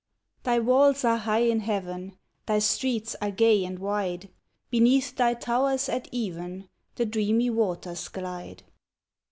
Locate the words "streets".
2.57-3.15